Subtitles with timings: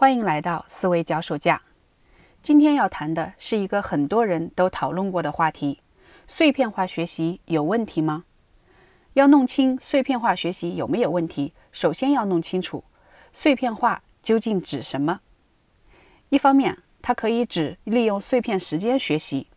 [0.00, 1.60] 欢迎来到思维脚手架。
[2.42, 5.82] 今天要谈的是一个很多人都讨论过的话题：
[6.26, 8.24] 碎片化学习有问题吗？
[9.12, 12.82] 要弄清碎片化学习有没有问题，首先要弄清楚
[13.30, 15.20] 碎片化究竟指什么。
[16.30, 19.48] 一方面，它可以指利用碎片时间学习。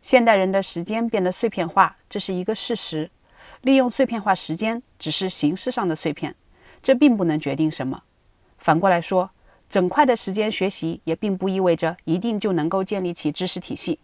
[0.00, 3.10] 现代人的时间变得碎片化，这是一个事实。
[3.60, 6.34] 利用碎片化时间只是形式上的碎片，
[6.82, 8.04] 这并不能决定什么。
[8.56, 9.30] 反过来说，
[9.68, 13.98] 整块的时间学习也并不意味着一定就能够建立起知识体系。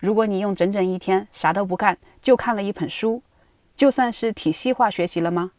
[0.00, 3.22] 如果你用整整一天啥都不干就看了一本书，
[3.76, 5.52] 就算是体系化学习了吗？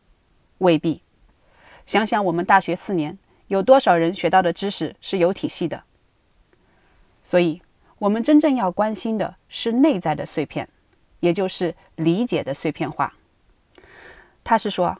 [0.58, 1.02] 未必。
[1.86, 5.84] 想想我们大学四年，有多少人学到的知识是有体系的？
[7.24, 7.62] 所以，
[7.98, 10.68] 我们真正要关心的是内在的碎片，
[11.20, 13.14] 也就是理解的碎片化。
[14.44, 14.98] 他是说。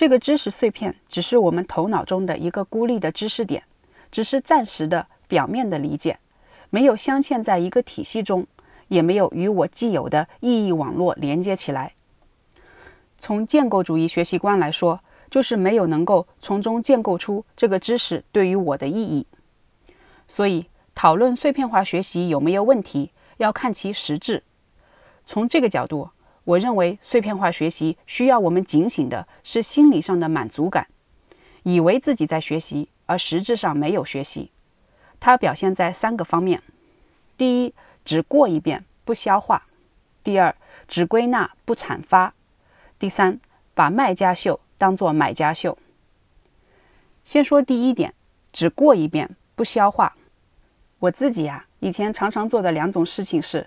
[0.00, 3.62] 这个知识碎片只是我们头脑中的一个孤立的知识点，
[4.10, 6.18] 只是暂时的表面的理解，
[6.70, 8.46] 没有镶嵌在一个体系中，
[8.88, 11.92] 也没有与我既有的意义网络连接起来。
[13.18, 14.98] 从建构主义学习观来说，
[15.30, 19.26] 就是没有能够从中建构出这个知识对于我的意义。
[20.26, 24.42] 所以，讨论碎片化学习有没有问题，要看其实质。
[25.26, 26.08] 从这个角度。
[26.44, 30.86] 我认为碎片化学习需要我们警醒的是心理上的满足感，
[31.62, 34.50] 以为自己在学习，而实质上没有学习。
[35.20, 36.62] 它表现在三个方面：
[37.36, 37.74] 第一，
[38.04, 39.62] 只过一遍不消化；
[40.24, 40.54] 第二，
[40.88, 42.32] 只归纳不阐发；
[42.98, 43.38] 第三，
[43.74, 45.76] 把卖家秀当做买家秀。
[47.22, 48.14] 先说第一点，
[48.50, 50.16] 只过一遍不消化。
[51.00, 53.66] 我自己呀，以前常常做的两种事情是。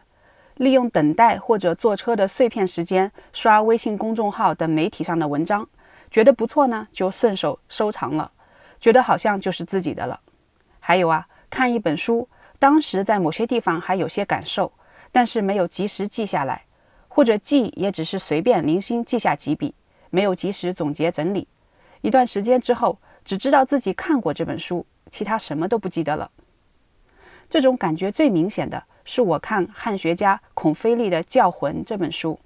[0.58, 5.68] 利用等待或者坐车的碎片时间刷微信公众号等媒体上的文章，
[6.12, 8.32] 觉得不错呢，就顺手收藏了，
[8.80, 10.20] 觉得好像就是自己的了。
[10.80, 12.28] 还有啊，看一本书，
[12.60, 14.72] 当时在某些地方还有些感受，
[15.12, 16.64] 但是没有及时记下来，
[17.08, 19.74] 或者记也只是随便零星记下几笔，
[20.12, 21.48] 没有及时总结整理。
[22.02, 26.30] 一段时间之后，只知道自己看过这本书，其他什么都不记得了。
[27.50, 28.84] 这种感觉最明显的。
[29.06, 32.40] 是我看汉学家孔飞力的《教魂》这本书，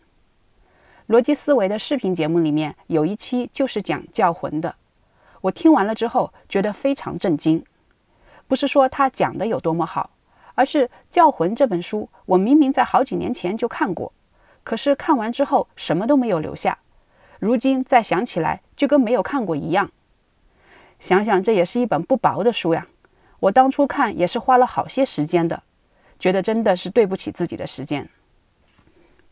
[1.07, 4.75] 逻辑思维的视频节目里面有一期就是讲教魂的。
[5.41, 7.63] 我听完了之后觉得非常震惊，
[8.47, 10.09] 不是说他讲的有多么好，
[10.55, 14.11] 而是《教魂》这本书我明明在好几年前就看过，
[14.63, 16.79] 可是看完之后什么都没有留下，
[17.39, 19.91] 如今再想起来就跟没有看过一样。
[20.99, 22.87] 想想这也是一本不薄的书呀，
[23.41, 25.61] 我当初看也是花了好些时间的。
[26.19, 28.09] 觉得真的是对不起自己的时间。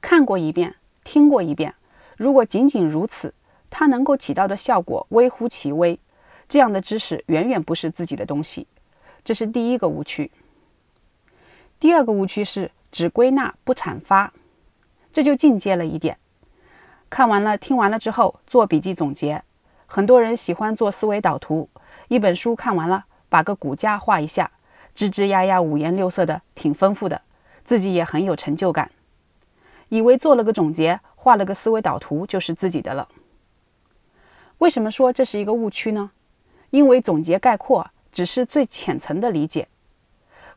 [0.02, 1.74] 看过一遍，听过一遍，
[2.18, 3.34] 如果仅仅如此，
[3.70, 6.00] 它能够起到的效果微乎其微。
[6.48, 8.68] 这样的知识远远不是自己的东西，
[9.24, 10.30] 这是第一个误区。
[11.80, 14.32] 第二个误区是只归纳不阐发，
[15.12, 16.18] 这就进阶了一点。
[17.10, 19.44] 看完了、听完了之后做笔记总结，
[19.88, 21.68] 很多人喜欢做思维导图，
[22.10, 24.52] 一本书看完了，把个骨架画一下。
[24.96, 27.22] 吱吱呀呀，五颜六色的，挺丰富的，
[27.66, 28.90] 自己也很有成就感，
[29.90, 33.08] 以为做了个总结，画了个思维导图就是自己的了。
[34.60, 36.12] 为什么说这是一个误区呢？
[36.70, 39.68] 因为总结概括只是最浅层的理解。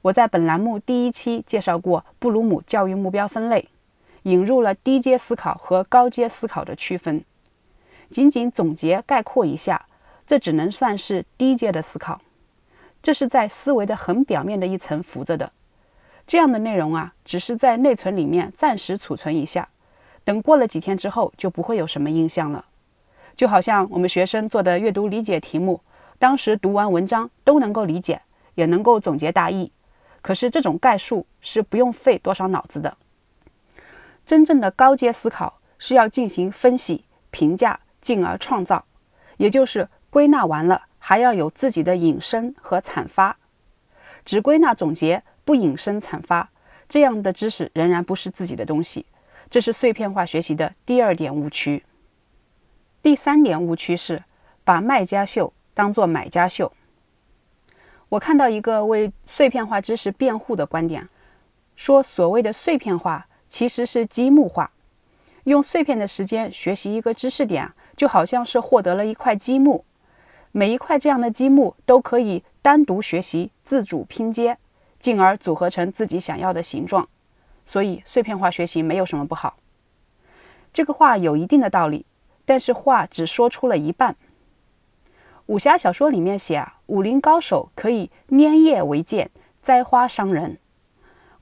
[0.02, 3.68] 我在本栏目第一期介绍过布鲁姆教育目标分类，
[4.22, 7.24] 引入了低阶思考和高阶思考的区分。
[8.10, 9.86] 仅仅总结概括一下，
[10.24, 12.20] 这只能算是低阶的思考。
[13.02, 15.52] 这是在思维的很表面的一层浮着的，
[16.26, 19.68] 这样的内容啊，只是在内存里面暂时储存一下，
[20.24, 22.64] 等过了几天之后就不会有什么印象了。
[23.36, 25.80] 就好像我们学生做的阅读理解题目，
[26.18, 28.20] 当时读完文章都能够理解，
[28.56, 29.70] 也能够总结大意，
[30.20, 32.96] 可是这种概述是不用费多少脑子的。
[34.26, 38.84] 真正的高阶思考是要进行分析、评价，进而创造，
[39.36, 40.82] 也就是归纳完了。
[41.08, 43.38] 还要有自己的引申和阐发，
[44.26, 46.50] 只归纳总结不引申阐发，
[46.86, 49.06] 这样的知识仍然不是自己的东西。
[49.48, 51.82] 这是碎片化学习的第二点误区。
[53.00, 54.22] 第三点误区是
[54.64, 56.70] 把卖家秀当做买家秀。
[58.10, 61.08] 我看到一个为碎片化知识辩护的观点，
[61.74, 64.70] 说所谓的碎片化其实是积木化，
[65.44, 69.86] 用碎片的时间学习一个知识点，就好像是获得了一块积木。
[70.52, 74.58] 每一块这样的积木都可以单独学习、自主拼接，
[74.98, 77.08] 进而组合成自己想要的形状。
[77.64, 79.56] 所以，碎片化学习没有什么不好。
[80.72, 82.06] 这个话有一定的道理，
[82.44, 84.16] 但是话只说出了一半。
[85.46, 89.30] 武侠小说里面写啊，武林高手可以拈叶为剑，
[89.62, 90.58] 摘花伤人。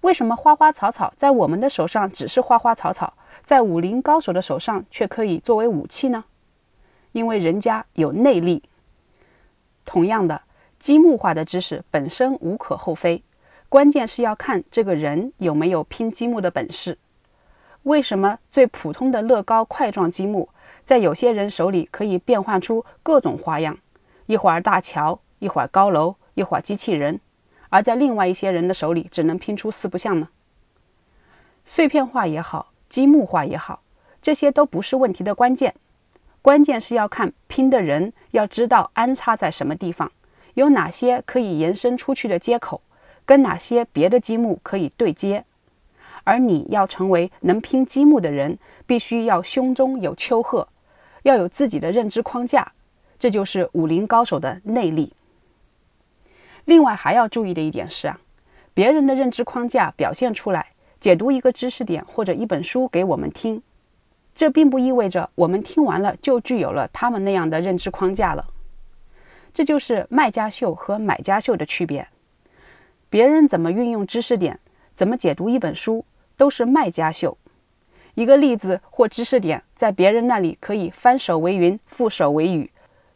[0.03, 6.25] 为什么花花草草在我们的手上只是花花草草，在武林高手的手上却可以作为武器呢？
[7.13, 8.63] 因为人家有内力。
[9.87, 10.43] 同样的，
[10.79, 13.23] 积木化的知识本身无可厚非，
[13.71, 16.99] 关键是要看这个人有没有拼积木的本事。
[17.85, 20.49] 为什么最普通的乐高块状积木，
[20.85, 23.79] 在有些人手里可以变换出各种花样？
[24.27, 27.21] 一会儿大桥，一会儿高楼，一会儿机器人，
[27.69, 30.29] 而在另外一些人的手里只能拼出四不像呢？
[31.65, 33.83] 碎片化也好，积木化也好，
[34.21, 35.77] 这些都不是问题的关键，
[36.47, 40.13] 关键是要看拼的人要知道安插在什么地方，
[40.55, 42.81] 有哪些可以延伸出去的接口，
[43.25, 45.45] 跟哪些别的积木可以对接。
[46.23, 48.57] 而你要成为能拼积木的人，
[48.87, 50.69] 必须要胸中有丘壑，
[51.25, 52.71] 要有自己的认知框架。
[53.19, 55.13] 这就是武林高手的内力。
[56.65, 58.21] 另外还要注意的一点是啊，
[58.73, 60.69] 别人的认知框架表现出来，
[61.01, 63.61] 解读一个知识点或者一本书给我们听，
[64.37, 68.47] 这并不意味着我们听完了就具有了他们那样的认知框架了。
[69.55, 72.07] 这就是卖家秀和买家秀的区别。
[73.09, 74.61] 别人怎么运用知识点，
[74.95, 76.05] 怎么解读一本书，
[76.37, 77.39] 都是卖家秀。
[78.13, 82.71] 一个例子或知识点，在别人那里可以翻手为云，覆手为雨。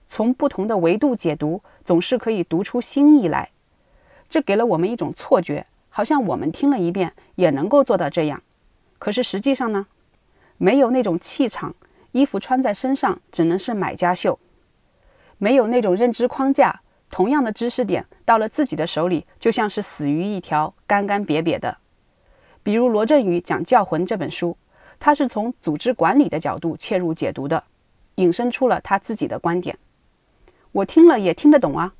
[0.09, 3.51] 从不同的维度解读，总是可以读出新意来。
[4.31, 8.43] 这给了我们一种错觉，好像我们听了一遍也能够做到这样。
[8.99, 9.87] 可是实际上呢，
[10.63, 11.75] 没有那种气场，
[12.13, 14.39] 衣服穿在身上只能是买家秀；
[15.39, 21.79] 没有那种认知框架，同样的知识点到了自己的手里，就像是死鱼一条，干干瘪瘪的。
[22.63, 24.55] 比如罗振宇讲《教魂》这本书，
[24.99, 27.65] 他是从组织管理的角度切入解读的，
[28.17, 29.79] 引申出了他自己的观点。
[30.73, 31.95] 我听了也听得懂啊，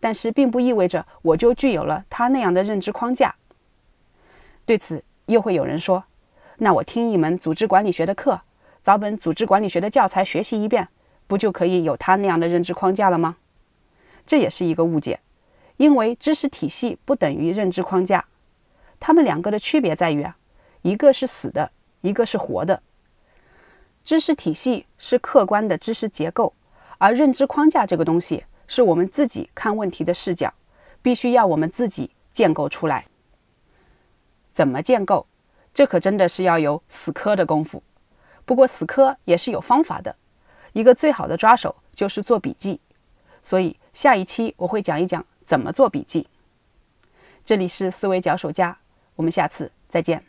[0.00, 3.34] 但是并不意味着我就具有了他那样的认知框架。
[4.64, 6.02] 对此，又会有人说
[6.58, 8.40] ：“那我听一门组织管理学的课，
[8.82, 10.88] 找本组织管理学的教材学习一遍，
[11.26, 13.36] 不就可以有他那样的认知框架了吗？”
[14.26, 15.20] 这也是一个误解，
[15.76, 18.26] 因为知识体系不等于认知框架，
[19.00, 20.36] 它们两个的区别在于啊，
[20.82, 21.70] 一个是死的，
[22.02, 22.82] 一个是活的。
[24.04, 26.52] 知识体系是客观的知识结构。
[27.00, 30.52] 而认知框架这个东西，是我们自己看问题的视角，
[31.00, 33.06] 必须要我们自己建构出来。
[34.52, 35.24] 怎么建构？
[35.78, 37.80] 这可真的是要有死磕的功夫。
[38.44, 40.16] 不过死磕也是有方法的，
[40.72, 42.80] 一个最好的抓手就是做笔记。
[43.44, 46.26] 所以下一期我会讲一讲怎么做笔记。
[47.44, 48.76] 这里是思维脚手架，
[49.14, 50.27] 我们下次再见。